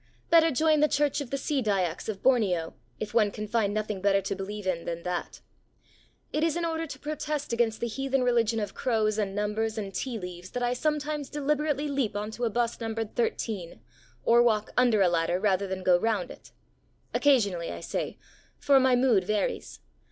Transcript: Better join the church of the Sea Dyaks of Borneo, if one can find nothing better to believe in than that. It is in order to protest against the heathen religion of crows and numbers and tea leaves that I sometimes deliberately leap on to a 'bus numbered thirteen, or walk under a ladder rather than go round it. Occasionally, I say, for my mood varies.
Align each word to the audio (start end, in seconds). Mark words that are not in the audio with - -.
Better 0.31 0.49
join 0.49 0.79
the 0.79 0.87
church 0.87 1.21
of 1.21 1.29
the 1.29 1.37
Sea 1.37 1.61
Dyaks 1.61 2.09
of 2.09 2.23
Borneo, 2.23 2.73
if 2.99 3.13
one 3.13 3.29
can 3.29 3.47
find 3.47 3.71
nothing 3.71 4.01
better 4.01 4.19
to 4.19 4.35
believe 4.35 4.65
in 4.65 4.85
than 4.85 5.03
that. 5.03 5.41
It 6.33 6.43
is 6.43 6.57
in 6.57 6.65
order 6.65 6.87
to 6.87 6.97
protest 6.97 7.53
against 7.53 7.79
the 7.79 7.85
heathen 7.87 8.23
religion 8.23 8.59
of 8.59 8.73
crows 8.73 9.19
and 9.19 9.35
numbers 9.35 9.77
and 9.77 9.93
tea 9.93 10.17
leaves 10.17 10.49
that 10.49 10.63
I 10.63 10.73
sometimes 10.73 11.29
deliberately 11.29 11.87
leap 11.87 12.15
on 12.15 12.31
to 12.31 12.45
a 12.45 12.49
'bus 12.49 12.81
numbered 12.81 13.13
thirteen, 13.15 13.79
or 14.25 14.41
walk 14.41 14.71
under 14.75 15.03
a 15.03 15.07
ladder 15.07 15.39
rather 15.39 15.67
than 15.67 15.83
go 15.83 15.99
round 15.99 16.31
it. 16.31 16.51
Occasionally, 17.13 17.71
I 17.71 17.81
say, 17.81 18.17
for 18.57 18.79
my 18.79 18.95
mood 18.95 19.23
varies. 19.25 19.81